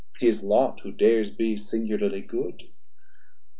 [0.19, 2.63] His lot who dares be singularly good.